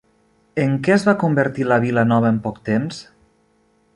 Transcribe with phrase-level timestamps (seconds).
[0.63, 3.03] En què es va convertir la vila nova en poc temps?